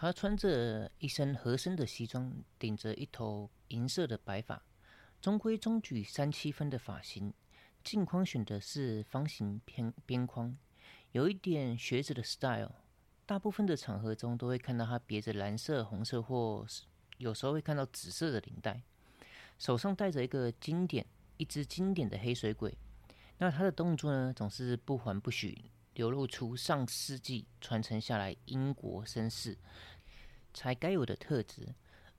[0.00, 4.62] 他穿着一身合身的西装，顶着一头银色的白发，
[5.20, 7.34] 中规中矩三七分的发型，
[7.82, 10.56] 镜框选的是方形偏边框，
[11.10, 12.76] 有一点学者的 style。
[13.26, 16.64] 大部分的场合中都会看到他别着蓝色、红色或
[17.16, 18.80] 有时候会看到紫色的领带，
[19.58, 21.04] 手上戴着一个经典、
[21.38, 22.78] 一只经典的黑水鬼。
[23.38, 25.72] 那他的动作呢，总是不缓不许。
[25.98, 29.58] 流露出上世纪传承下来英国绅士
[30.54, 31.74] 才该有的特质，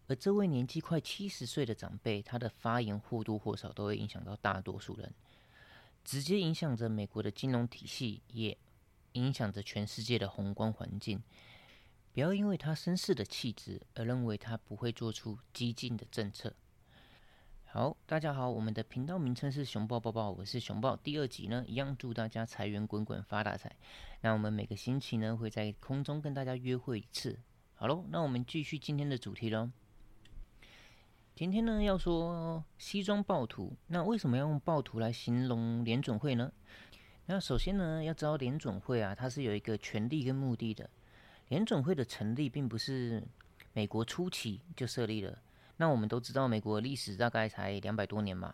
[0.08, 5.14] 而这位年纪快七十岁的长辈，他的发言或多或少都会影响到大多数人，
[6.04, 8.58] 直接影响着美国的金融体系，也
[9.14, 11.24] 影响着全世界的宏观环境。
[12.12, 16.54] 不要因为他绅士的气质而认为他不会做出激进的政策。
[17.72, 20.96] 好，大家好，我们的频道名称是熊抱抱抱，我是熊抱。
[20.96, 23.72] 第二集呢，一样祝大家财源滚滚，发大财。
[24.22, 27.38] 那我们每个星期呢，会在空中跟大家约会一次。
[27.76, 29.70] 好喽，那我们继续今天的主题喽。
[31.36, 33.78] 今天呢，要说西装暴徒。
[33.86, 36.52] 那为什么要用暴徒来形容联准会呢？
[37.28, 40.90] 那首先呢，要知道联准会啊，它是有一个权利跟目的的。
[41.50, 43.24] 联准会的成立，并不是
[43.74, 45.38] 美国初期就设立了。
[45.82, 48.54] 那我们都知道，美国历史大概才两百多年嘛。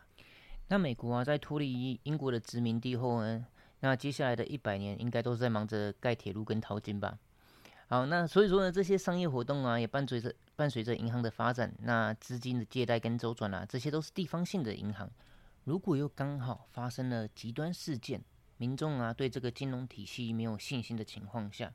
[0.67, 3.43] 那美国啊，在脱离英国的殖民地后呢，
[3.79, 7.17] 那接下来的一百年应该都是在忙着盖铁路跟淘金吧。
[7.87, 15.09] 好，那所以说呢，这些商业活动啊，也伴随着伴随着银行的发展，那资金的借贷跟周转啊，这些都是地方性的银行。
[15.63, 18.23] 如果又刚好发生了极端事件，
[18.57, 21.73] 民众啊对这个金融体系没有信心的情况下。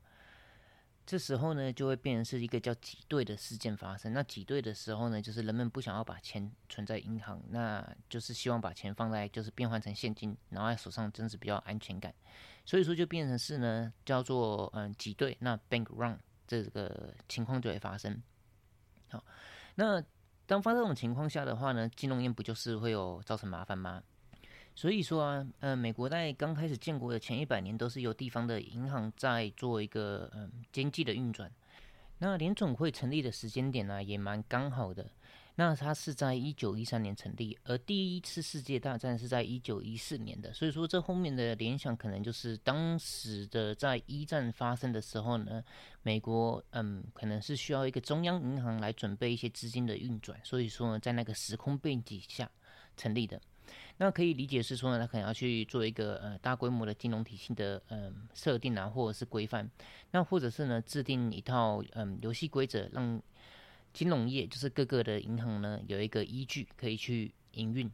[1.10, 4.12] 这时候呢，就会变成是一个叫挤兑的事件发生。
[4.12, 12.14] 那挤兑的时候呢，就是人们不想要把钱存在银行，那就是希望把钱放在就是变换成现金，然后在手上，真是比较安全感。
[12.64, 15.36] 所以说就变成是呢，叫做嗯挤兑。
[15.40, 16.16] 那 bank run
[16.46, 18.22] 这个情况就会发生。
[19.08, 19.24] 好，
[19.74, 20.00] 那
[20.46, 24.00] 当发生这种情况下的话呢，金融业不就是会有造成麻烦吗？
[24.80, 31.52] 所以说啊，呃，美国在刚开始建国的前一百年，都是由地方的银行在做一个嗯经济的运转。
[32.16, 35.06] 那联总会成立的时间点呢，也蛮刚好的。
[35.54, 40.50] 那它是在一九一三年成立，而第一次世界大战是在一九一四年的。
[40.54, 45.62] 所以说，这后面的联想可能就是当时的在一战发生的时候呢，
[46.02, 50.40] 美国嗯可能是需要一个中央银行来准备一些资金的运转。
[50.42, 52.50] 所以说呢，在那个时空背景下
[52.96, 53.38] 成立的。
[54.02, 59.70] 那可以理解是说呢，他可能要去做一个呃大规模的金融体系的嗯设定啊，或者是规范，
[60.12, 63.20] 那或者是呢制定一套嗯游戏规则，让
[63.92, 67.90] 金融业就是各个的银行呢有一个依据可以去营运。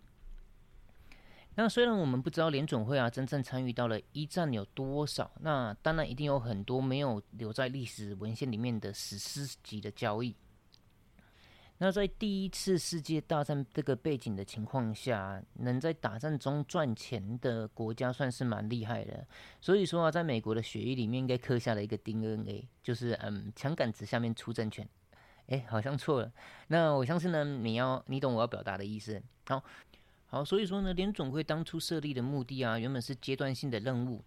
[1.56, 10.32] 那虽然我们不知道联总会啊真正参与到了一战有多少，那当然一定有很多没有留在历史文献里面的史诗级的交易。
[11.78, 19.26] 那在第一次世界大战这个背景的情况下，能在打战中赚钱的国家算是蛮厉害的。
[19.60, 24.88] 所以说啊，在美国的血液里面应该刻下了一个 DNA，就是嗯，枪杆子下面出政权。
[25.48, 26.32] 哎，好像错了。
[26.68, 29.22] 那我相信呢，你要你懂我要表达的意思。
[29.46, 29.62] 好，
[30.26, 34.24] 好，所以说呢，联总会当初设立的目的啊，原本是阶段性的任务。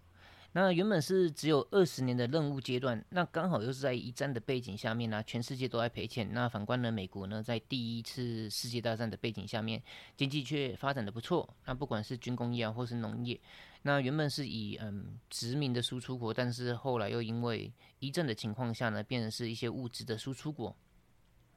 [0.54, 6.34] 那原本是只有二十年的任务阶段，那刚好又是在一战的背景下面呢，全世界都在赔钱。
[6.34, 9.82] 那反观呢，美国呢，在第一次世界大战的背景下面，
[10.18, 11.48] 经济却发展的不错。
[11.66, 13.40] 那不管是军工业啊，或是农业，
[13.84, 20.76] 那原本是以嗯殖民的输出国，但是后来又因为一战的情况下呢，变成是一些物质的输出国。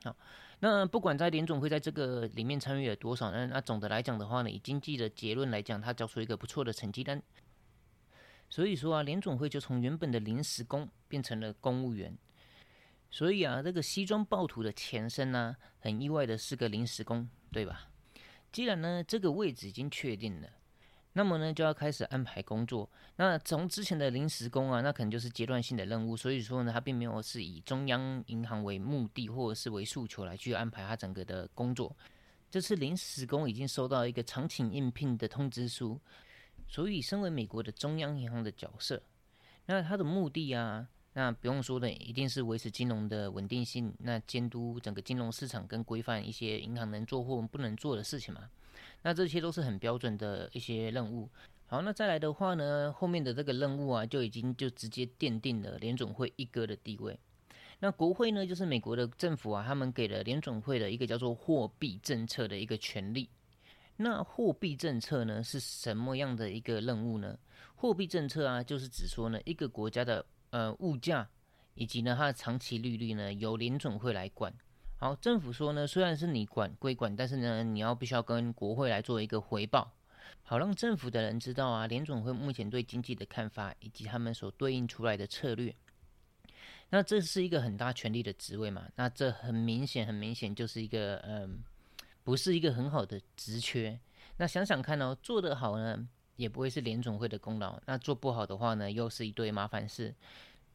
[0.04, 0.14] 好，
[0.60, 3.47] 那不管在联总会在这个里面参与了多少呢？
[3.47, 7.22] 那总的来讲的话呢，以经济的结论来讲，它交出一个不错的成绩单。
[8.52, 12.14] 所以说啊，联总会就从原本的临时工变成了公务员。
[13.10, 17.88] 所以啊，这个西装暴徒的前身呢，很意外的是个临时工，对吧？
[18.52, 20.50] 既然呢这个位置已经确定了，
[21.14, 22.90] 那么呢就要开始安排工作。
[23.16, 26.14] 那从之前的临时工啊，那可能就是阶段性的任务。
[26.14, 31.96] 所以说呢，他并没有是以中央银行为目的或者是为诉求来去安排他整个的工作。
[32.50, 35.98] 这次临时工已经收到一个常请应聘的通知书。
[36.72, 39.02] 所以，身为美国的中央银行的角色，
[39.66, 48.48] 那它的目的啊，那不用说的，一定是维持金融的稳定性，那监督整个金融市场跟规范一些银行能做或不能做的事情嘛。
[49.02, 51.28] 那这些都是很标准的一些任务。
[51.66, 57.20] 好，那再来的话呢，后面的这个任务啊，就已经就直接奠定了联总会一哥的地位。
[57.80, 63.28] 那国会呢，就是美国的政府啊，他们给了联总会的一个叫做货币政策的一个权利。
[63.97, 67.39] 那货币政策呢是什么样的一个任务呢？
[67.75, 71.29] 货币政策啊，就是指说呢，一个国家的呃物价
[71.75, 74.53] 以及呢它的长期利率呢由联准会来管。
[74.99, 79.93] 好，政府说呢，虽然是你管归管，但是呢，你要必须要跟国会来做一个回报，
[80.43, 85.75] 好让政府的人知道啊，联总会目前对经济的看法以及他们所对应出来的策略。
[86.89, 88.87] 那这是一个很大权力的职位嘛？
[88.94, 91.59] 那这很明显，很明显就是一个嗯，
[92.22, 93.98] 不是一个很好的职缺。
[94.36, 100.14] 那想想看哦，做得好呢，也不会是联总会的功劳；那做不好的话呢，又是一堆麻烦事。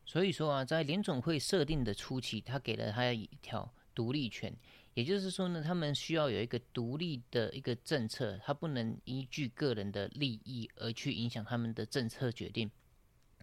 [0.05, 3.73] 所以说啊，在联总会设定的初期，他给了他一条。
[3.95, 4.55] 独立权，
[4.94, 12.69] 也就是说呢，他们需要有一个独立的一个政策，他不能依据个人的利益而去影响他们的政策决定。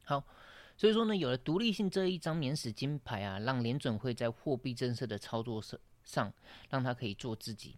[0.04, 0.22] 好，
[0.76, 6.32] 所以说呢，有了独立性这一张免死金牌啊，让联准会在货币政策的操作上上，
[6.70, 7.74] 让他可以做自己。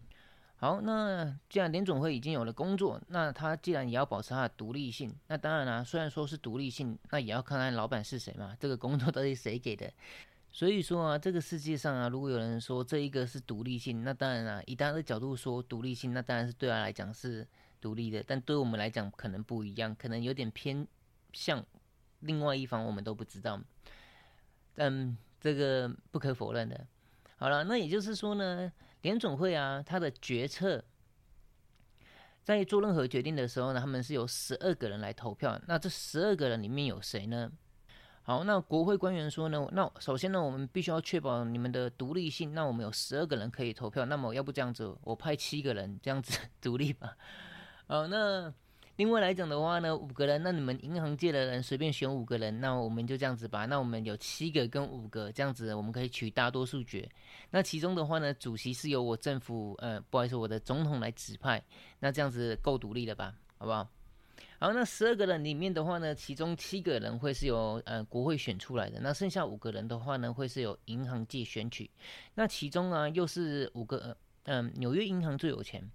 [0.59, 9.91] 好，那既然联总会已经有了工作，那他既然也要保持他的独立性，那当然啦，虽然说是独立性，那也要看看老板是谁嘛，这个工作到底谁给的。
[10.51, 17.47] 所以说啊，这个世界上啊，如果有人说这一个是独立性，那当然啊，以他的角度说独立性，那当然是对他来讲是
[17.79, 20.87] 独立的，但对我们来讲可能不一样，可能有点偏
[21.33, 21.63] 向
[22.21, 23.61] 另外一方，我们都不知道。
[24.73, 26.87] 但这个不可否认的。
[27.35, 28.71] 好了，那也就是说呢，
[29.01, 30.83] 联总会啊，他的决策
[32.43, 37.51] 在做任何决定的时候呢，他们是由十二个人来投票，那这十二个人里面有谁呢？
[38.23, 39.65] 好，那国会官员说呢？
[39.71, 42.53] 那首先呢，我们必须要确保你们的独立性。
[42.53, 47.15] 那我们有十二个人可以投票，那么要不这样子，我派七个人这样子独立吧。
[47.87, 48.53] 好，那
[48.97, 53.67] 另外来讲的话呢，五个人，那你们银行界的人随便选五个人，那我们就这样子吧。
[53.67, 57.07] 那我们有七个跟五个这样子，我们可以取大多数决。
[57.51, 61.63] 那其中的话呢，主席是由我政府，呃，不好意思，我的总统来指派。
[61.99, 63.35] 那这样子够独立了吧？
[63.59, 63.87] 好不好？
[64.59, 71.87] 好，那十二个人里面的话呢，其中七个人会是由呃国会选出来的，那剩下五个人的话呢，会是由银行界选取。
[72.33, 75.87] 那其中啊，又是五个嗯，纽约银行最有钱，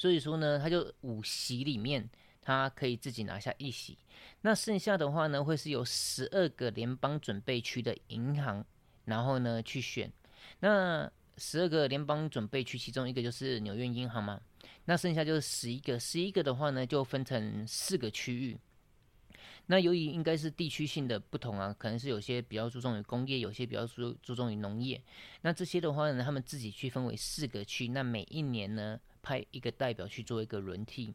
[0.00, 2.08] 所以说呢，他就五席里面，
[2.40, 3.98] 他可以自己拿下一席。
[4.40, 8.64] 那剩下的话呢，会是由十二个联邦准备区的银行，
[9.04, 10.10] 然后呢去选。
[10.60, 14.40] 那十二个联邦准备区，其中一个就是纽约银行嘛。
[14.86, 18.58] 那剩下就是十一个，十一个的话呢，就分成四个区域。
[19.66, 24.98] 那由于应该是地区性的不同啊，可能是有些比较注重于工业，有些比较注注重于农业。
[25.42, 27.88] 那这些的话呢，他们自己区分为四个区。
[27.88, 31.14] 那每一年呢，派一个代表去做一个轮替。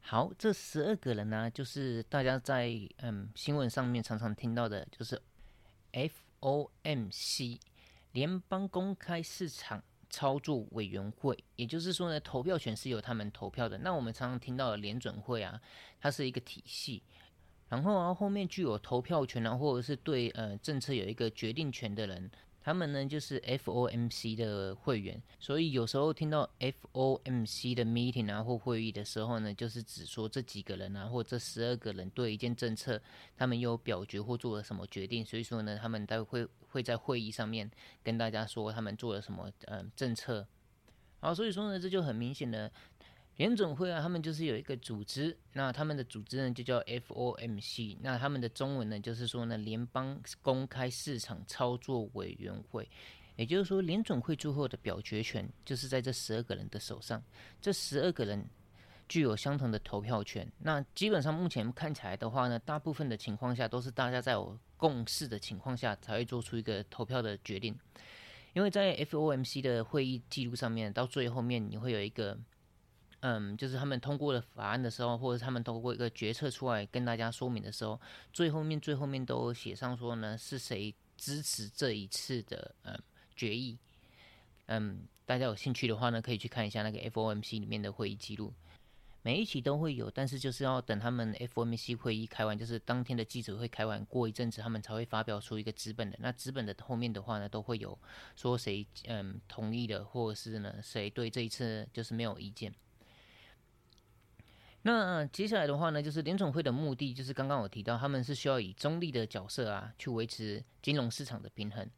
[0.00, 5.20] 好，这十二个人呢，就是大家在嗯新闻上面常常听到的，就是
[5.92, 7.58] FOMC
[8.12, 9.82] 联邦公开市场。
[10.10, 13.76] 操作委员会，也就是说呢，投票权是由他们投票的。
[13.78, 15.60] 那我们常常听到的联准会啊，
[15.98, 17.02] 它是一个体系，
[17.68, 22.30] 然后啊后面具有投票权啊，或者是对呃政策有一个决定权的人。
[22.64, 32.98] 他们呢就是 FOMC 的会员，所以有时候听到 FOMC 的 meeting 啊或会议的时候呢，就是指说这几个人啊或这十二个人对一件政策，
[33.36, 37.70] 他们有表决或做了什么决定，所以说呢，他们待会会在会议上面
[38.02, 40.46] 跟大家说他们做了什么嗯政策，
[41.20, 42.72] 好，所以说呢，这就很明显的。
[43.36, 52.88] 联总会啊，他们就是有一个组织，那他们的组织呢就叫 FOMC，那他们的中文呢就是说呢联邦公开市场操作委员会，
[53.34, 57.20] 也就是说联总会最后的表决权就是在这十二个人的手上，
[57.60, 58.48] 这十二个人
[59.08, 60.48] 具有相同的投票权。
[60.60, 67.76] 那基本上目前看起来的话呢，大部分的情况下都是大家在有共识的情况下才会做出一个投票的决定，
[68.52, 72.38] 因为在 FOMC 的会议记录上面，到最后面你会有一个。
[73.26, 77.98] 嗯，就是他们通过了法案的时候，或者他们通过一个决策出来跟大家说明的时候，
[78.34, 82.94] 最后面最后面都写上说呢，是谁支持这一次的嗯
[83.34, 83.78] 决议。
[84.66, 88.52] 嗯，大家有兴趣的话呢，可以去看一下那个 FOMC 里面的会议记录，
[89.22, 96.18] 每一期都会有，但是就是要等他们 FOMC 会议开完，就是当天的记者会开完，过一阵子他们才会发表出一个资本的。
[96.20, 97.98] 那资本的后面的话呢，都会有
[98.36, 102.70] 说谁嗯同意的，或者是呢谁对这一次就是没有意见。
[104.86, 111.88] 那接下来的话呢，就是联总会的目的，就是刚刚我提到，他们是需要以中立的角色啊，去维持金融市场的平衡。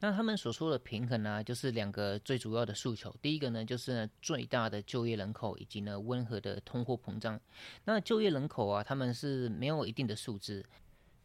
[0.00, 3.14] 那他们所说的平衡呢，就是两个最主要的诉求。
[3.22, 7.40] 第一个呢，就是呢最大的就业人口，以及呢温和的通货膨胀。
[7.86, 10.62] 那就业人口啊，他们是没有一定的数字，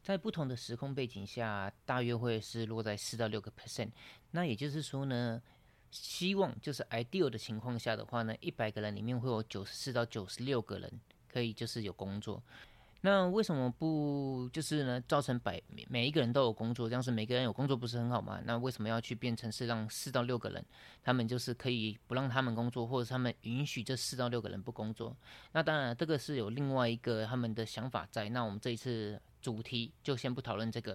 [0.01, 3.89] 在不同的时空背景下，大约会是落在四到六个 percent。
[4.31, 5.41] 那也就是说呢，
[5.91, 10.91] 希望就是 ideal 的情况下的话呢，一百个人里面会有九十四到九十六个人。
[11.31, 12.41] 可以就是有工作，
[13.01, 14.99] 那为什么不就是呢？
[15.07, 18.41] 造成百每一个人都有工作，这样是每个人有工作不是很好吗？
[18.45, 20.65] 那为什么要去变成是让四到六个人，
[21.03, 25.15] 他们就是可以不让他们工作，或者他们允许这四到六个人不工作？
[25.51, 28.27] 那当然，这个是有另外一个他们的想法在。
[28.29, 30.91] 那我们这一次主题就先不讨论这个，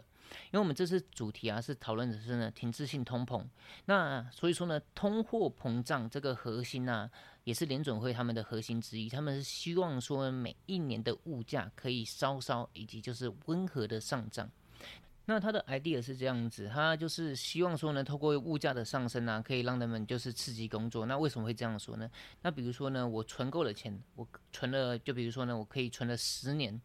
[0.46, 3.44] 因为我们这次主题啊是讨论的是呢停滞性通膨。
[3.86, 7.10] 那所以说呢，通货膨胀这个核心啊。
[7.44, 14.50] 也是联准会他们的核心之一，他们是希望说每一年的物价可以稍稍以及就是温和的上涨。
[15.26, 21.04] 那他的 idea 是这样子，他就是希望说呢，透过物价的上升啊，可以让他们就是刺激工作。
[21.04, 22.10] 那为什么会这样说呢？
[22.40, 26.80] 那比如说呢，我存够了钱，我存了，就比如说呢，我可以存了十年，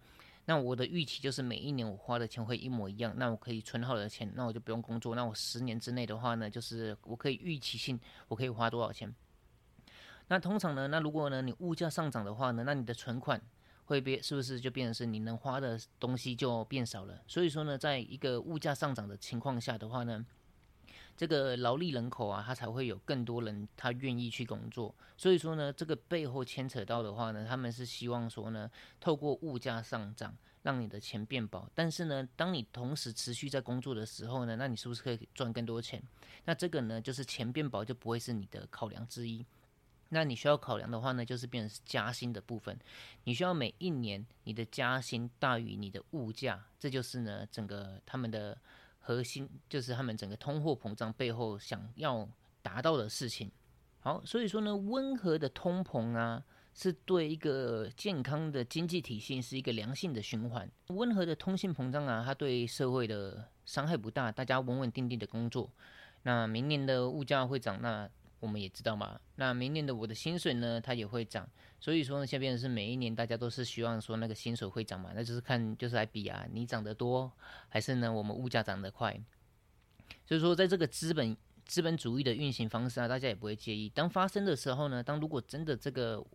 [0.49, 3.13] 那我的预期就是每一年我花的钱会一模一样。
[3.15, 5.13] 那我可以存好的钱，那我就不用工作。
[5.13, 9.13] 那我十年之内的话呢，就是我可以预期性我可以花多少钱。
[10.27, 13.39] 那通常呢，那如果呢你物价上涨的话呢，那你的存款
[13.85, 17.21] 会变，是不是就变成是你能花的东西就变少了？
[17.27, 20.25] 所以说呢，在一个物价上涨的情况下的话呢，
[21.19, 24.95] 这个劳力人口啊，他才会有更多人他愿意去工作。
[25.17, 28.71] 所以说呢，这个背后牵扯到的话呢，他们是希望说呢，
[29.01, 31.69] 透过物价上涨让你的钱变薄。
[31.75, 36.01] 但是呢，当你同时持续在工作的时候呢，那你是不是可以赚更多钱？
[36.45, 39.45] 那这个呢，就是钱变薄就不会是你的考量之一。
[40.11, 42.79] 那你需要考量的话呢，就是变成是加薪的部分。
[43.25, 48.57] 你需要每一年你的加薪大于你的物价，这就是呢整个他们的
[48.99, 52.27] 核心，就是他们整个通货膨胀背后想要
[52.61, 53.51] 达到的事情。
[53.99, 60.69] 好，所以说呢，温和的通膨啊，是对一个健康的经济体系是一个良性的循环。
[60.87, 65.69] 温和的通信膨胀啊，它对社会的伤害不大，大家稳稳定定的工作。
[66.23, 68.09] 那明年的物价会涨，那。
[68.39, 77.31] 我们也知道嘛，那明年的我的薪水呢，它也会涨，所以说呢，下边是每一年大家都是希望说那个薪水会涨嘛，那就是看就是来比啊，你涨得多
[77.67, 79.19] 还是呢我们物价涨得快，
[80.25, 83.89] 所以说在这个资本资本主义的运行方式啊，大家也不会介意。
[83.89, 86.25] 当发生的时候呢，当如果真的这个，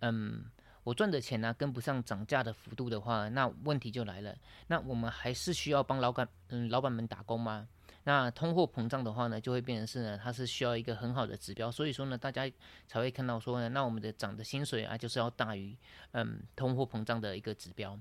[0.00, 0.44] 嗯，
[0.84, 7.66] 我赚的钱呢跟不上涨价的幅度的话，那问题就来了，那我们还是需要帮老板嗯老板们打工吗？
[8.06, 12.48] 那通货膨胀的话呢，就会变成是呢，它是需要一个很好的指标，所以说呢，大家
[12.86, 15.76] 才会看到说呢，那我们的涨的薪水啊，就是要大于
[16.12, 17.98] 嗯通货膨胀的一个指标。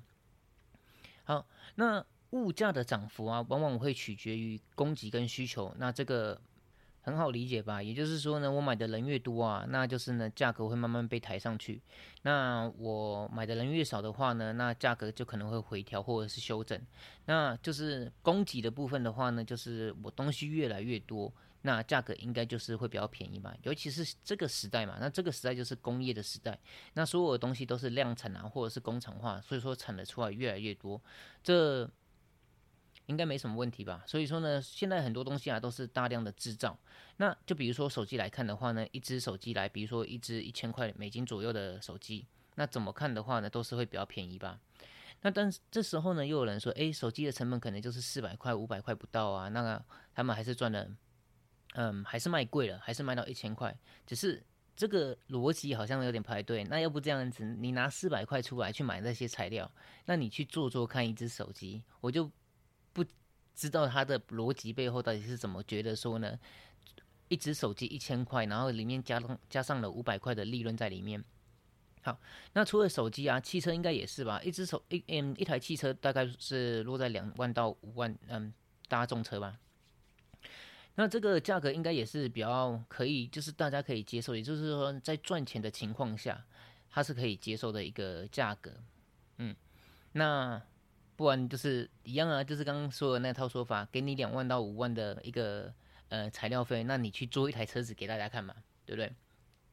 [1.24, 1.46] 好，
[1.76, 6.40] 那物价的涨幅啊，往往会取决于供给跟需求，那这个。
[7.06, 7.84] 很好理解吧？
[7.84, 11.80] 也就是说呢，我买的人越多啊，那就是呢，价格会慢慢被抬上去。
[12.24, 16.82] 那我买的人越少的话呢，那价格就可能会回调或者是修正。
[17.26, 21.32] 那就是供给的部分的话呢，就是我东西越来越多，
[21.62, 23.56] 那价格应该就是会比较便宜吧。
[23.62, 26.60] 尤其是这个时代嘛，那这个时代就是工业的时代，
[26.96, 31.00] 那所有的东西都是量产啊，或者是工厂化，所以说产的出来越来越多，
[31.44, 31.88] 这。
[33.08, 34.04] 应该没什么问题吧？
[34.08, 36.78] 所以说呢，现在很多东西啊都是大量的制造。
[37.18, 44.60] 那就比如说手机来看的话呢，一只手机来，比如说一只一千块美金左右的手机，那怎么看的话呢，都是会比较便宜吧？
[45.22, 49.84] 那但是这时候呢，又有人说，诶，手机的成本可能就是四百块、五百块不到啊，那个
[50.14, 50.88] 他们还是赚了，
[51.76, 53.78] 嗯，还是卖贵了，还是卖到一千块。
[54.06, 54.44] 只是
[54.76, 56.64] 这个逻辑好像有点不太对。
[56.66, 59.72] 那要不这样子，你拿四百块出来去买那些材料，
[60.06, 62.30] 那你去做做看一只手机，我就。
[62.96, 63.04] 不
[63.54, 66.40] 知道他的逻辑背后到底是怎么觉得说呢？
[67.28, 71.22] 一只手机一千块，然后里面加上加上了五百块的利润在里面。
[72.04, 72.18] 好，
[72.54, 74.40] 那除了手机啊，汽车应该也是吧？
[74.44, 78.54] 一只手一嗯一台汽车大概是落在两万到五万嗯
[78.88, 79.60] 大众车吧。
[80.94, 86.46] 那这个价格应该也是比较可以，就是大家可以接受，也就是说在赚钱的情况下，
[86.90, 88.72] 它是可以接受的一个价格。
[89.40, 89.56] 嗯，
[90.14, 90.62] 那。
[91.16, 95.74] 不然就是一样啊，就是刚刚说的那套说法，给你两万到五万的一个
[96.10, 98.54] 呃材料费，那你去做一台车子给大家看嘛，
[98.86, 99.10] 对不对？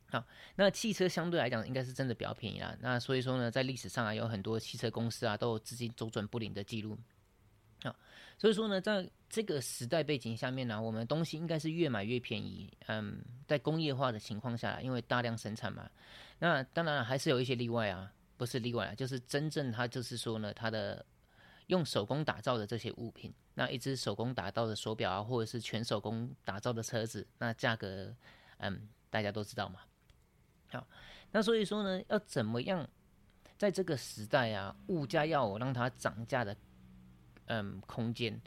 [0.09, 2.77] 好，那汽车相对来讲应该是真的比较便宜啦。
[2.81, 6.97] 那所以说呢，在历史上啊，有很多汽车公司啊都有资金周转不灵的记录。
[7.83, 7.97] 好，
[8.39, 12.71] 所以说呢，在这个时代背景下面呢，我们东西应该是越买越便宜。
[12.87, 15.91] 嗯，在工业化的情况下，因为大量生产嘛，
[16.39, 21.05] 那当然还是有一些例外啊，不是例外啊，就是真正它就是说呢，它的。
[21.69, 28.15] 用手工打造的这些物品，那一只手工打造的手表啊，或者是全手工打造的车子，那价格，
[28.59, 29.81] 嗯，大家都知道嘛。
[30.69, 30.87] 好，
[31.31, 32.89] 那所以说呢，要怎么样
[33.57, 36.57] 在这个时代啊，物价要让它涨价的，
[37.47, 38.41] 嗯，空间？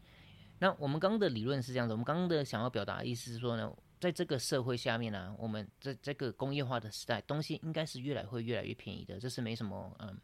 [0.59, 10.19] 那我们刚刚的理论是这样子，我们刚刚的想要表达的意思是说呢，在这个社会下面呢，我们在这个工业化的时代，东西应该是越来会越来越便宜的，这是没什么嗯。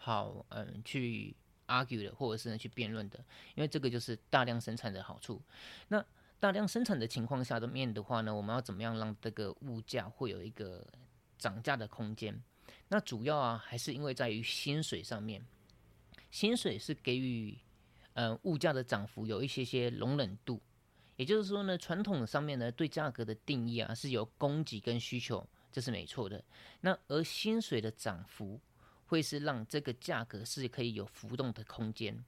[0.00, 1.36] 好嗯去
[1.68, 5.40] argue 的，或者是呢去辩论的，因为这个就是大量生产的好处。
[5.86, 6.04] 那
[6.40, 10.86] 大量生产的情况下的面的话呢，我们要怎么样让这个物价会有一个
[11.38, 12.36] 涨价的空间？
[12.88, 15.44] 那主要啊还是因为在于薪水上面，
[16.30, 17.56] 薪水是给予
[18.14, 20.60] 嗯物价的涨幅有一些些容忍度。
[21.16, 26.42] 也就是说呢，传统上面呢对价格的定义啊是由供给跟需求，这是没错的。
[26.80, 28.60] 那而薪水的涨幅
[29.08, 32.24] 会是让这个价格是可以有浮动的空间。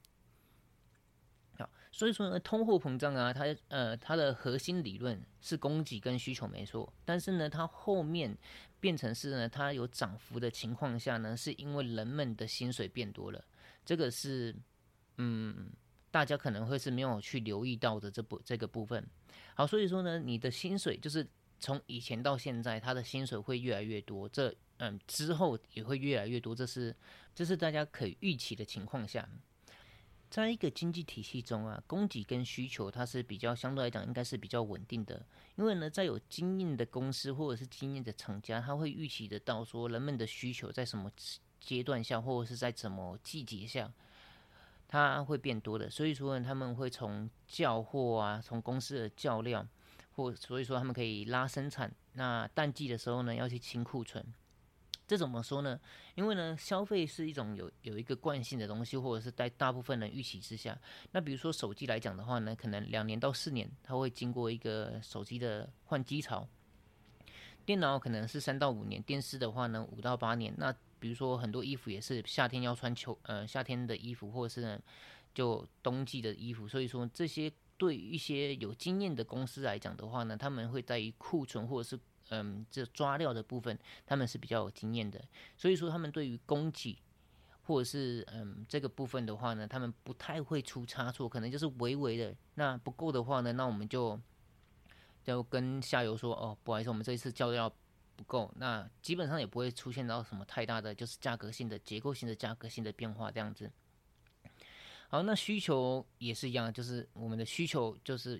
[1.56, 8.36] 好，所以说呢，通货膨胀啊，它呃它的核心理论是供给跟需求没错，但是呢，它后面
[8.80, 13.44] 变成是呢，它有涨幅的情况下呢，是因为人们的薪水变多了，
[13.84, 14.52] 这个是
[15.18, 15.70] 嗯。
[16.12, 19.08] 大家可能会是没有去留意到的这部这个部分，
[19.54, 21.24] 好，所以说呢，你的薪水就是
[21.60, 26.96] 从以前到现在，他的薪水会越来越多，这嗯之后也会越来越多，这是
[27.34, 29.28] 这是大家可以预期的情况下，
[30.30, 35.24] 在一个经济体系中啊，供给跟需求它是比较相对来讲应该是比较稳定的，
[35.56, 41.10] 因为呢，在有经验的公司或者是经验的厂家，他会预期得到说人们的需求在什么
[41.60, 43.92] 阶段下，或者是在什么季节下。
[44.92, 49.64] 它会变多的，所以说呢，他们会从叫货啊，从公司的叫料，
[50.16, 51.94] 或所以说他们可以拉生产。
[52.14, 54.24] 那淡季的时候呢，要去清库存。
[55.10, 55.76] 这怎么说呢？
[56.14, 60.80] 因为呢，消费是一种有有一个惯性的东西，或者是在大部分人预期之下。
[61.10, 66.46] 那比如说手机来讲的话呢，可能两年到四年，它会经过一个手机的换机潮。
[67.66, 70.54] 电脑可能是三到五年，电视的话呢，五到八年。
[70.56, 74.80] 那比如说很多衣服也是夏天要穿秋呃夏天的衣服，或者是呢
[75.34, 81.98] 就冬季的衣服，所以说这些对一些有经验的公司来讲的话呢，他们会在于库存或者是
[82.30, 85.22] 嗯这抓料的部分，他们是比较有经验的，
[85.56, 86.98] 所以说他们对于供给
[87.62, 94.18] 或者是嗯这个部分的话呢，他们不太会出差错，可能就是微微的那不够的话呢，那我们就
[95.22, 97.72] 就跟下游说哦，不好意思，我们这一次交料。
[98.16, 103.72] 不够，那基本上也不会出现到什么太大的，就是价格性的、结构性的、价格性的变化这样子。
[105.08, 108.38] 好，那需求也是一样，就是我们的需求就是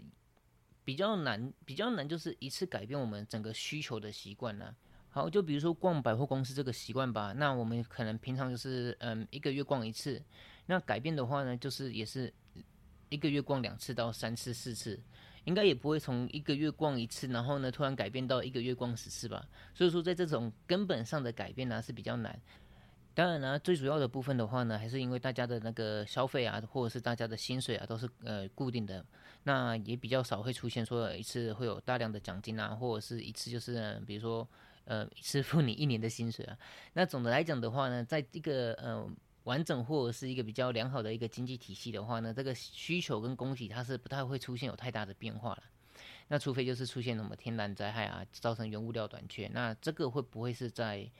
[0.90, 4.74] 比较难，比较难，就是一次改变我们整个需求的习惯呢。
[5.08, 10.20] 好，就比如说逛百货公司这个习惯吧，那我们可能平常就是嗯一个月逛一次，
[10.66, 12.34] 那改变的话呢，就是也是
[13.08, 15.00] 一个月逛两次到三次、四次。
[15.44, 19.46] 应该也不会从一个月逛一次，然后呢突然改变到一个月逛十次吧。
[19.72, 22.36] 所以说，在这种根本上的改变呢是比较难。
[23.20, 29.04] 当然呢，最主要的部分的话呢，还是因为大家的那个消费啊，或者是大家的薪水啊都是呃固定的，
[29.42, 34.48] 那也比较少会出现说一次会有大量的奖金啊，或者是一次就是比如说
[34.86, 36.56] 呃一次付你一年的薪水啊。
[36.94, 39.06] 那总的来讲的话呢，在这个呃。
[39.44, 45.62] 完整或者是一个比较良好的一个经济体系的话呢，这个需求跟供给它是不太会出现有太大的变化了。
[46.28, 51.10] 那除非就是出现什么天然灾害啊，造成原物料短缺，那这个会不会是在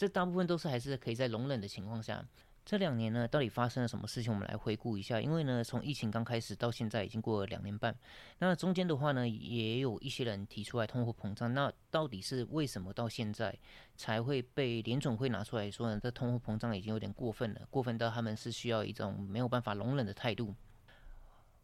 [0.00, 2.24] 这大部分都是还是可以在容忍的情况下？
[2.64, 4.32] 这两年呢，到底发生了什么事情？
[4.32, 5.20] 我们来回顾一下。
[5.20, 7.94] 因为呢，从疫情刚开始到现在已经过了两年半，
[8.38, 11.52] 那中间的话呢，也有一些人提出来通货膨胀。
[11.52, 13.54] 那到底是为什么到现在
[13.94, 16.00] 才会被联总会拿出来说呢？
[16.02, 20.54] 这通货膨胀已经有点过分了，过分到他们是需要一种没有办法容忍的态度。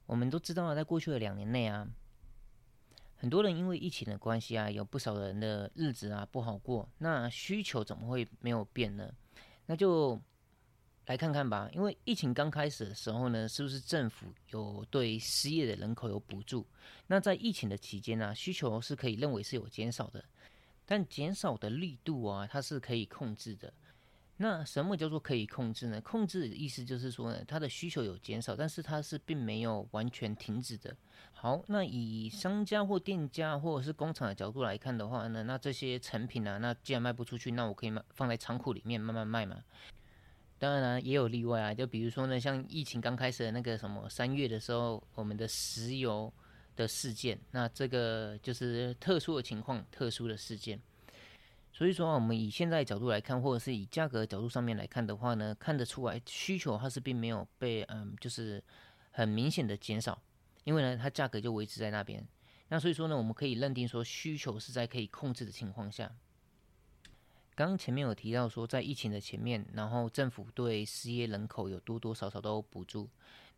[0.05, 1.89] 我们都知道，在过去的两年内啊，
[3.17, 6.89] 很多人因为疫情的关系啊，有不少人的日子啊不好过。
[6.99, 9.13] 那需求怎么会没有变呢？
[9.67, 10.21] 那就。
[11.07, 16.67] 来看看吧，因为疫情刚开始的时候呢，是不是政府有对失业的人口有补助？
[17.07, 20.25] 那在疫情的期间呢，需求是可以认为是有减少的，
[20.85, 23.73] 但减少的力度啊，它是可以控制的。
[24.39, 26.01] 那什么叫做可以控制呢？
[26.01, 30.95] 控制的意思就是说呢，它的需求有减少，但是它是并没有完全停止的。
[31.33, 39.63] 好，那以商家或店家或者是工厂的角度来看的话呢，那这些成品啊，那既然卖不出去，那我可以卖放在仓库里面慢慢卖嘛。
[40.59, 46.33] 当然，也有例外啊，就比如说呢，像疫情刚开始的那个什么三月的时候，我们的石油
[46.75, 50.81] 的事件，那这个就是特殊的情况，特殊的事件。
[51.77, 58.65] 所以说，我们以现在角度来看，或者是以价格角度上面来看的话呢，看得出来需求它是并没有被嗯，就是
[59.11, 60.19] 很明显的减少，
[60.65, 62.27] 因为呢，它价格就维持在那边。
[62.69, 66.11] 那所以说呢，我们可以认定说需求是在可以控制的情况下。
[67.55, 73.07] 刚刚前面有提到说，在疫情的前面，然后政府对失业人口有多多少少都补助。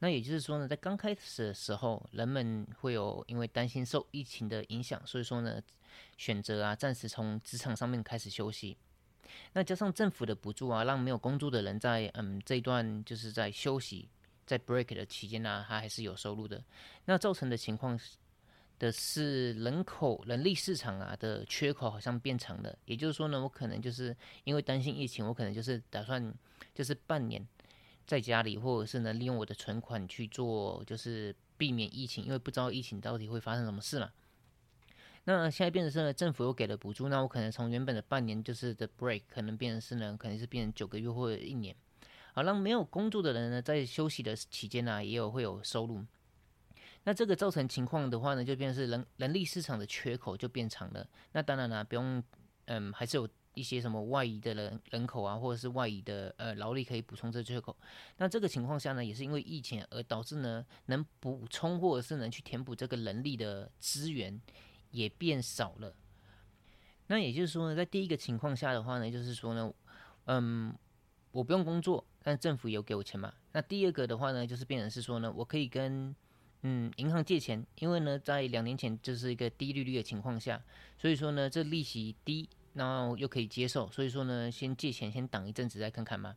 [0.01, 5.63] 那也就是说呢，在刚开始的时候，人们会有因为担心受疫情的影响，所以说呢，
[6.17, 8.77] 选择啊暂时从职场上面开始休息。
[9.53, 14.09] 那加上政府的补助啊，让没有工作的人在嗯这一段就是在休息
[14.47, 16.65] 在 break 的期间呢，他还是有收入的。
[17.05, 17.99] 那造成的情况
[18.79, 22.79] 的是人口人力市场啊的缺口好像变长了。
[22.87, 26.35] 也就是说呢，我可能就是因为担心疫情，我可能就是打算
[26.75, 27.47] 就是半年
[28.07, 34.11] 在家里，或者是呢利用我的存款去做，就是避免疫情，因为不知道疫情到底会发生什么事嘛。
[35.29, 41.77] 那现在变成是呢，政府又给了补助，那我可能从原本的半年就是的 break，可能变成是呢，可能是变成九个月或者一年，
[42.33, 46.03] 好让没有工作的人呢，在休息的期间呢，也有会有收入。
[47.05, 51.07] 那这个造成情况的话呢，就变成是人人力市场的缺口就变长了。
[51.33, 52.23] 那当然了，不用，
[52.65, 57.77] 嗯，还是有一些什么外移的人人口啊，或者是外移的呃劳力可以补充这缺口。
[58.17, 64.41] 那这个情况下呢，也是因为疫情而导致呢，能补充或者是能去填补这个人力的资源。
[64.91, 65.95] 也变少了，
[67.07, 69.73] 那也就是说呢，在第一个情况下的话呢，就是说呢，
[70.25, 70.75] 嗯，
[71.33, 73.33] 我不用工作，但政府有给我钱嘛。
[73.53, 76.15] 那第二个的话呢，就是变成是说呢，我可以跟
[76.63, 80.63] 嗯银行借钱，因为呢，在两年前就是一个低利率的情况下，
[80.97, 86.37] 所以说呢，这利息低，然后又可以接受，所以说呢，先借钱先挡一阵子再看看嘛。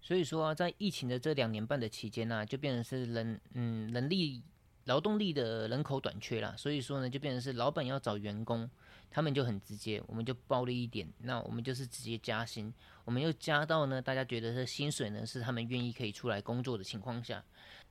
[0.00, 4.42] 所以说，在疫情的这两年半的期间呢，就变成是人嗯人力。
[4.88, 8.68] 劳动力的人口短缺啦，所以说呢，就变成是老板要找员工，
[9.10, 12.72] 他们就很直接，我们就暴力一点，那我们就是直接加薪，
[13.04, 17.44] 我们又加到呢，大家觉得这薪水呢是他们愿意可以出来工作的情况下，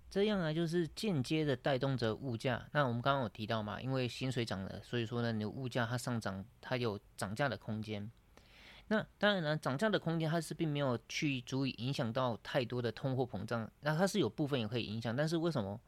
[0.10, 2.68] 这样啊，就是间接的带动着物价。
[2.74, 8.10] 那我们刚刚有提到嘛，因为薪水涨了，所以说呢，你的物价它上涨，它有涨价的空间。
[8.88, 15.80] 那当然呢，涨价的空间它是并没有去足以影响到太多的通货膨胀，那它是有部分也可以影响，但是为什么？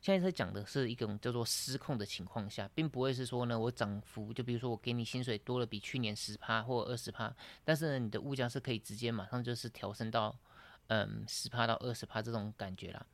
[0.00, 7.34] 现在在讲的是一种叫做失控的情况下，并不会是说呢，我涨幅就比如说我给你薪水多了比去年十趴或二十趴，
[7.64, 10.38] 但是呢，你的物价是可以直接马上就是调升到
[10.86, 13.04] 嗯十趴到二十趴这种感觉啦。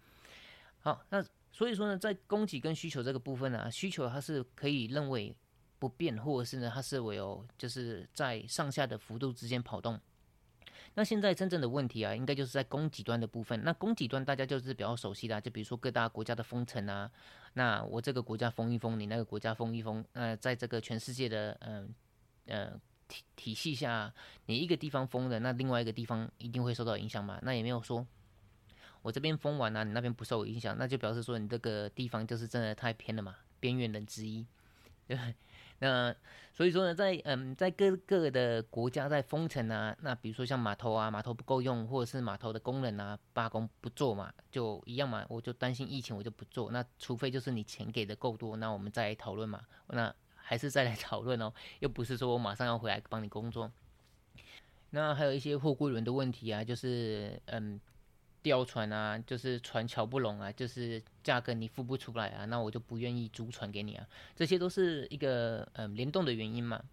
[0.81, 5.35] 好，那所以说呢，在供给跟需求这个部分呢，需求它是可以认为
[5.79, 9.99] 不变，或者是呢它是唯有就是在上下的幅度之间跑动。
[10.97, 13.63] 那现在真正的问题啊，应该就是在供给端的部分。
[13.65, 17.11] 那供给端大家就是比较熟悉的，就比如说各大国家的封城啊，
[17.55, 21.93] 那我这个国家封一封，你那个国家封一封，那在这个全世界的嗯
[22.47, 24.15] 呃体体系下，
[24.47, 27.41] 你一个地方封的，那另外一个地方一定会受到影响嘛？
[27.43, 28.07] 那也没有说
[29.03, 34.47] 我这边封完了，你那边不受影响，那就表示说你这个地方就是真的太偏了嘛，边缘人之一，
[35.09, 35.19] 对。
[35.85, 36.15] 那
[36.51, 46.71] 所以说呢，在嗯，在各个的国家在封城啊，那比如说像码头啊，码头不够用，或者是码头的工人啊罢工不做嘛，就一样嘛，我就担心疫情，我就不做。
[46.71, 49.61] 那除非就是你钱给的够多，那我们再来讨论嘛。
[49.89, 53.71] 那还是再来 讨论哦，又不是说我马上要回来帮你工作。
[54.91, 57.79] 那还有一些货柜轮的问题啊，就是嗯。
[58.45, 66.85] 吊船啊，就是船桥不拢啊，就是价格你付不出来啊，那我就不愿意租船给你啊，这些都是一个嗯联动的原因嘛。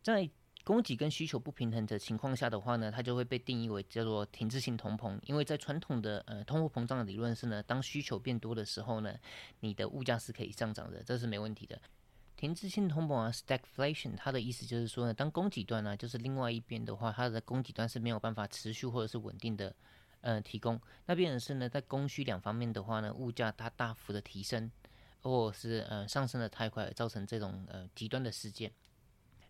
[0.00, 0.30] 在
[0.62, 9.12] 供给跟需求不平衡的情况下的话呢，它就会被定义为叫做停滞性通膨，因为在传统的呃通货膨胀的理论是呢，当需求变多的时候呢，
[9.58, 11.76] 你的物价是可以上涨的，这是没问题的。
[12.36, 19.74] 停滞性通膨啊，stagflation，它的意思就是说呢，当供给端呢，就是另外一边的话，它的供给端是没有办法持续或者是稳定的。
[20.20, 24.70] 呃，提供那变成是呢，在供需两方面的话呢，物价它大幅的提升，
[25.22, 28.72] 或者是呃上升的太快，造成这种呃极端的事件。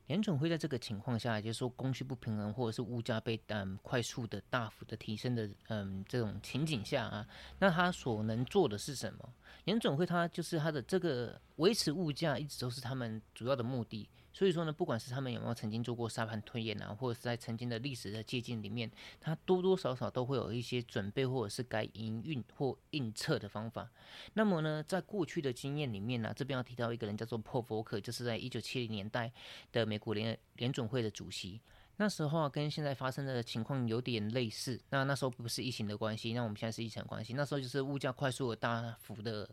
[0.06, 7.28] 联准会在这个情况下，就是说供需不平衡，或者是物价被嗯快速的大幅的提升的嗯这种情景下啊，
[7.58, 9.34] 那它所能做的是什么？
[9.64, 14.08] 联准会它就是它的这个维持物价一直都是他们主要的目的。
[14.38, 18.88] 所以说呢，不管是他们有没有曾经做过沙盘推演啊，或者是在曾经的历史的借鉴里面，
[19.20, 23.90] 它多多少少都会有一些准备或者是该营运或应测的方法。
[24.34, 29.32] 那么呢，在过去的经验里面呢，这边要提到一个人叫做 Paul Volcker，就是在一九七零年代
[29.72, 31.60] 的美国联联准会的主席。
[31.96, 34.80] 那时候啊，跟现在发生的情况有点类似。
[34.90, 37.32] 那那时候不是疫情的关系，那我们现在是疫情关系。
[37.32, 39.50] 那时候就是物价快速的大幅的。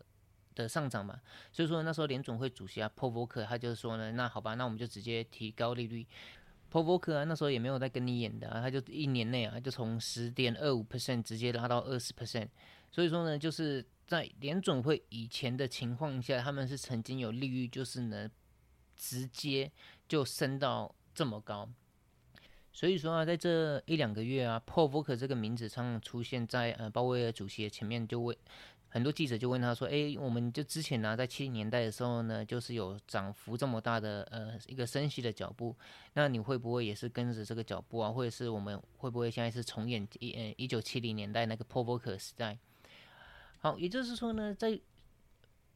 [0.56, 1.20] 的上涨嘛，
[1.52, 6.04] 所以说那时候联总会主席啊，Paul Volcker 他就说呢，那好吧，那我们就直接提高利率。
[6.72, 12.48] Paul Volcker 啊，那时候也没有在跟你演的啊，他就一年内啊，就从十点二五 percent 直接拉到二十 percent。
[12.90, 18.28] 所以说呢，就是在联总会以前的情况下，他们是曾经有利率就是呢，
[18.96, 19.70] 直接
[20.08, 21.68] 就升到这么高。
[22.72, 28.36] 所以说啊，在这一两个月啊，Paul Volcker 这个名字上出现在呃鲍威尔主席的前面，就为
[28.88, 35.76] 很多记者就问他说：“哎，我们就之前呢，在七零年代的时候呢，就是有涨幅这么大的呃一个升息的脚步，
[36.14, 38.10] 那你会不会也是跟着这个脚步啊？
[38.10, 42.58] 或者是我们会不会现在是重演一呃一九七零年代那个 p o v o k e r 时代？
[43.58, 44.80] 好，也就是说呢，在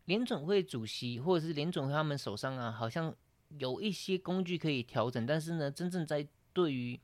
[0.07, 3.15] 联总会主席或者是联总会他们手上啊，好像
[3.59, 6.99] 有一些工具可以调整，但是呢，真正在对于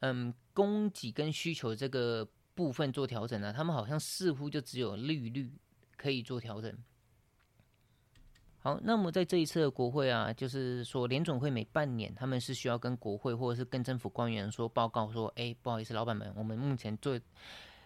[0.00, 5.52] 嗯供给跟需求这个。”部分做调整呢，他们好像似乎就只有利率
[5.96, 6.74] 可以做调整。
[8.58, 17.20] 好，那么在这一次的国会啊，就是说联总会每半年他们是需要跟国会或者是跟政府官员说报告说，哎，不好意思，老板们，我们目前最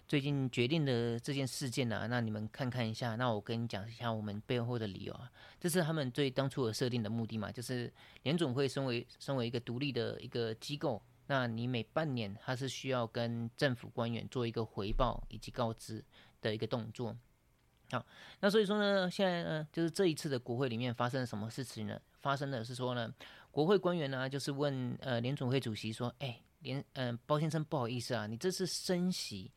[0.07, 5.29] 最近决定的这件事件呢，那你们看看一下，那我跟你讲一下我们背后的理由啊，
[5.59, 11.03] 这是他们最当初的设定的目的嘛，就是联总会身为身为一个独立的一个机构。
[11.31, 16.05] 那你每半年，它是需要跟政府官员做一个回报以及告知
[16.41, 17.17] 的一个动作。
[17.93, 18.05] 好，
[18.41, 22.01] 那所以说呢，现在呢，就是这一次的国会里面发生了什么事情呢？
[22.19, 23.15] 发生的是说呢，
[23.53, 29.53] 国会官员呢，就是问呃联总会主席说，哎，联嗯包先生不好意思啊，你这次升息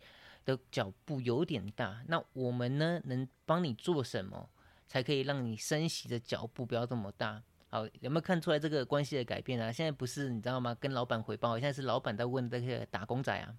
[0.46, 4.48] 的脚步有点大，那我们呢能帮你做什么，
[4.88, 7.42] 才可以让你升息的脚步不要这么大？
[7.74, 9.72] 好，有没有看出来这个关系的改变啊？
[9.72, 10.78] 现在不是你知道吗？
[10.80, 13.56] 跟老板回报，现在是老板在问这个打工仔啊，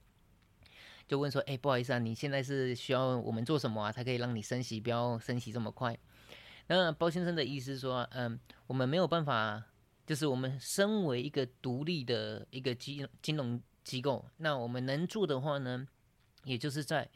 [1.08, 5.98] 就问说：“哎，不好意思啊，你现在是需要我们做什么啊，才可以让你升息，不要升息这么快？”
[6.68, 9.60] 那包先生的意思说：“嗯，我们没有办法，
[10.06, 15.84] 就是我们身为一个独立的一个金金融机构，那我们能做的话呢，
[16.44, 17.10] 也就是在。”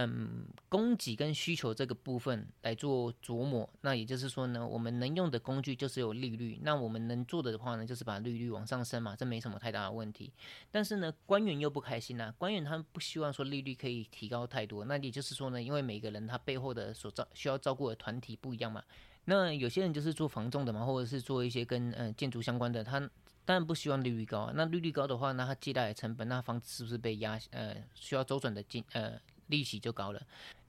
[0.00, 10.32] 嗯，供给跟需求这个部分来做琢磨，那也就是说呢，我们能用的工具就是有利率，那我们能做的话呢，就是把利率往上升嘛，这没什么太大的问题。
[10.70, 18.80] 但是呢，官员又不开心呐，官员他们不希望说利率可以提高太多，那也就是说呢，因为每个人他背后的所照需要照顾的团体不一样嘛，
[19.24, 23.00] 那有些人就是做房仲的嘛，或者是做一些跟呃建筑相关的，他
[23.44, 29.20] 当然不希望利率高，那利率高的话，那他借贷的成本，那房子是不是被压呃需要周转的金呃？
[29.48, 30.22] 利息就高了，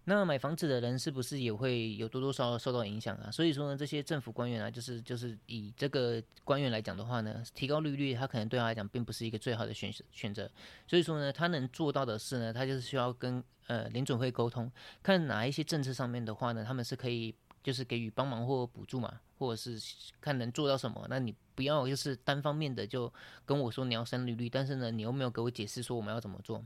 [0.06, 3.30] 那买房子的人是不是也会有多多少少受到影响啊？
[3.30, 10.50] 所以说呢，这些政府官员啊，就是就是以这个官员来讲的话呢，提高利率，他可能对他来讲并不是一个最好的选选择。
[10.88, 14.72] 所以说呢，他能做到的是呢，他就是需要跟呃联准会沟通，
[15.04, 19.80] 看哪一些政策上面的话呢，他们是可以就是给予帮忙或补助嘛，或者是
[20.20, 21.06] 看能做到什么。
[21.10, 23.14] 那你不要就是单方面的就
[23.46, 26.64] 跟我说你要升利率，但是呢，你又没有给我解释说我们要怎么做。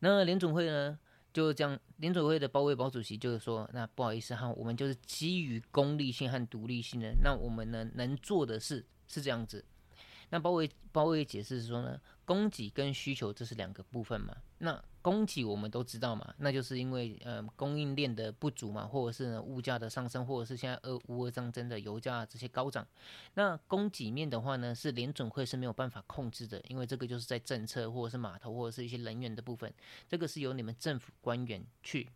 [0.00, 0.98] 那联总会呢，
[1.32, 9.64] 就这样，联总会的包围包主席就是说，那不好意思哈，我们就是基于功利性和独立性的，那我们呢能做的事是这样子。
[10.30, 14.36] 那包围包围解释是说呢，供给跟需求这是两个部分嘛。
[14.58, 22.86] 那供给我们都知道嘛，那就是因为呃供应链的不足嘛，或者是物价的上升，或者是现在俄乌俄战争的油价这些高涨。
[23.34, 29.72] 那供给面的话呢，是联准会是没有办法控制的，因为这个就是在政策或者是码头或者是一些人员的部分，
[30.08, 32.08] 这个是由你们政府官员去。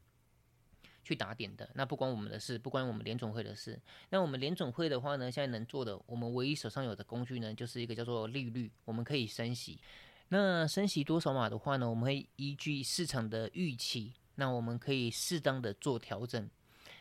[1.03, 3.79] 去打点的，那不关我们的事，不关我们联总会的事。
[4.11, 9.81] 那我们联总会的话呢，现在能做的，我们唯一手上有的工具呢，就是一个叫做利率，我们可以升息。
[10.29, 16.49] 那升息多少码的话呢，我们会依据市场的预期，那我们可以适当的做调整。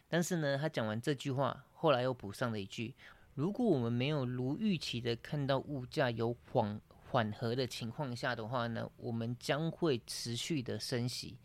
[0.08, 2.96] 但是呢，他讲完这句话，后来又补上了一句：
[3.36, 6.82] 如果我们没有如预期的看到物价有缓
[7.12, 11.38] 缓和的情况下的话呢，我们将会持续的升息。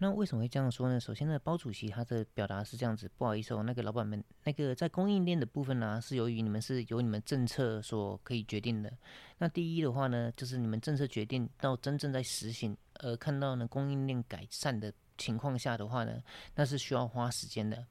[0.00, 1.00] 那为什么会这样说呢？
[1.00, 8.92] 首先呢，包主席他的表达是这样子，不好意思哦，那个老板们，那个在供应链的部分呢，是由于你们是由你们政策所可以决定的。
[9.38, 16.22] 那第一的话呢，就是你们政策决定到真正在实行，而看到呢供应链改善的情况下的话呢，
[16.54, 17.84] 那是需要花时间的。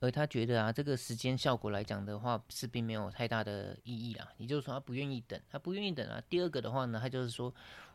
[0.00, 4.26] 而他觉得啊，这个时间效果来讲的话，是并没有太大的意义啦。
[4.38, 6.22] 也就是说，他不愿意等，他不愿意等啊。
[6.30, 7.54] 第二个的话呢，他就是说，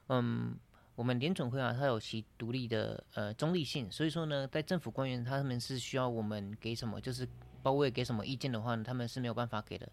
[0.09, 0.55] 嗯。
[0.99, 7.25] 我们联总会啊，它有其独立的呃中立性，所以说呢，在政府官员他们是需要我们给什么，就是
[7.63, 9.89] 包围给什么意见的话呢，他们是没有办法给的。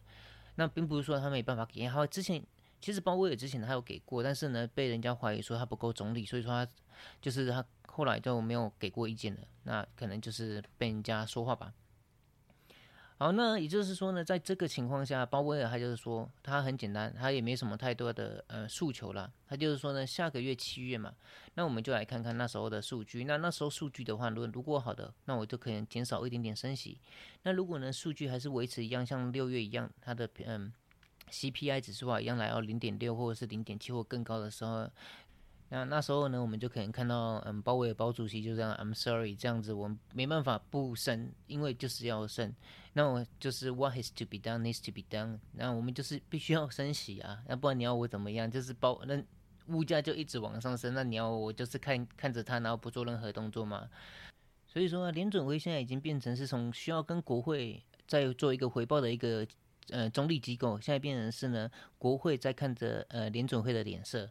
[0.56, 2.44] 那并不是说他没办法给，他之前
[2.80, 6.68] 其实包威尔之前他有给过，但是呢，被人家怀疑说他不够中立，所以说他
[7.20, 9.40] 就是他后来就没有给过意见了。
[9.62, 11.72] 那可能就是被人家说话吧。
[13.18, 19.32] 好，那也就是说呢，在这个情况下，鲍威尔他就是说，他很简单，他也没什么太多的呃诉求了。
[19.48, 21.14] 他就是说呢，下个月七月嘛，
[21.54, 23.24] 那我们就来看看那时候的数据。
[23.24, 26.98] 那那时候数据的话，如果如果好的，那我就可能减少一点点升息。
[27.44, 30.70] 那如果呢数据还是维持一样，像六月一样，它的嗯
[31.30, 34.86] CPI 指数啊一样来到零点六或者是零点七或更高的时候，
[35.68, 42.54] 那那时候呢，我们就可能看到，嗯，鲍威尔包主席就这样，I'm sorry，这样子，我们没办法不升，因为就是要升。
[42.92, 45.40] 那我就是 What has to be done needs to be done。
[45.52, 48.48] 那我们就是必须要升息啊，要不然你要我怎么样？
[48.48, 49.20] 就是包那
[49.66, 53.88] 物价就一直往上升，那你要我就是看看着它，然后不做任何动作嘛？
[54.68, 59.44] 所以说，联准会现在已经变成是从需要跟国会再做一个回报的一个
[59.90, 64.30] 呃中立机构，现在变成是呢，国会在看着呃联准会的脸色。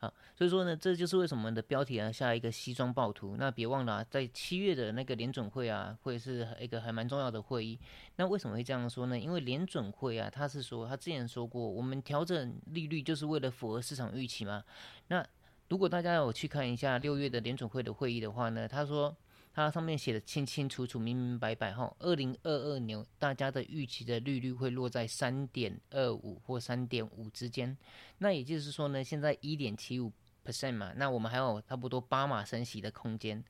[0.00, 3.36] 啊，所以说呢，这就是为什么的标题啊下一个西装暴徒。
[3.38, 7.78] 那别忘了，在七月的那个联准会啊，会是一个还蛮重要的会议。
[8.16, 9.18] 那为什么会这样说呢？
[9.18, 14.62] 因为联准会啊，他是说他之前说过，我们调整利率就是为了符合市场预期嘛。
[15.08, 15.26] 那
[15.68, 19.16] 如果大家有去看一下六月的联准会的会议的话呢，他说。
[19.56, 27.74] 它上面写的清清楚楚、明明白白哈，二零二二年大家的预期的利率会落在三点二五或三点五之间。
[28.18, 30.12] 那也就是说呢，现在一点七五
[30.44, 33.42] percent 嘛，那我们还有差不多八码升息的空间。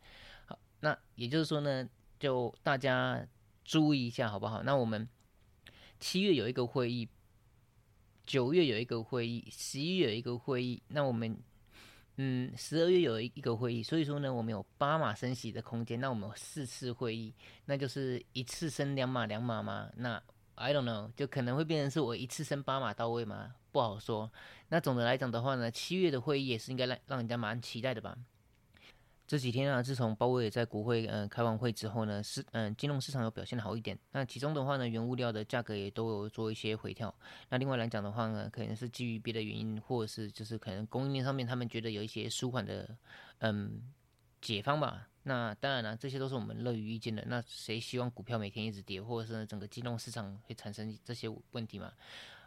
[0.44, 1.88] 好，那也就是说呢，
[2.20, 3.26] 就大家
[3.64, 4.62] 注意一下好不好？
[4.62, 5.08] 那我们
[5.98, 7.08] 七月有一个会议，
[8.24, 11.36] 九月有一个会议，十一月有一个会议，那我们。
[12.18, 16.00] 嗯，十二月有一一个会议，所以说呢，我们有八码升息的空间。
[16.00, 17.34] 那我们有四次会议，
[17.66, 19.90] 那就是一次升两码两码吗？
[19.96, 20.22] 那
[20.54, 23.54] I don't know，就可能会变成是我一次升八码到位吗？
[23.70, 24.32] 不好说。
[24.68, 28.16] 那总的来讲的话呢，七月的会议也是应该让让人家蛮期待的吧。
[29.26, 33.98] 这几天啊，自从鲍威尔在国会嗯开完会之后呢，市嗯金融市场有表现的好一点。
[34.12, 37.12] 那其中的话呢，原物料的价格也都有做一些回调。
[37.48, 42.88] 那另外来讲的话呢，可能是基于别的原因，或者是就是可能供应链上面他们觉得有一些舒缓的
[43.38, 43.82] 嗯
[44.40, 45.08] 解方吧。
[45.24, 47.24] 那当然了，这些都是我们乐于意见的。
[47.26, 51.92] 那谁希望股票每天一直跌，或者是整个金融市场会产生这些问题嘛？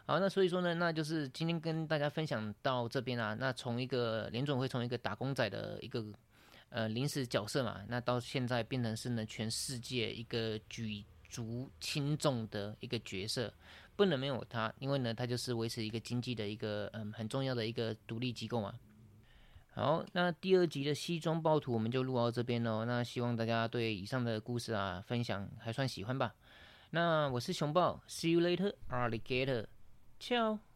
[0.06, 3.36] 好，那所以说呢，那就是今天跟大家分享到这边啊。
[3.38, 6.02] 那从一个联总会从一个打工仔的一个。
[6.70, 13.52] 呃，临时角色嘛，那到现在变成是呢全世界一个举足轻重的一个角色，
[13.96, 18.74] 不能没有他，因为呢，他就是维持一个经济的一个嗯很重要的一个独立机构嘛。
[19.72, 22.84] 好，那第二集的西装暴徒我们就录到这边喽。
[22.84, 26.34] 那希望大家对以上的故事啊分享还算喜欢吧。
[26.90, 30.69] 那我是熊豹，See you later, alligator，ciao。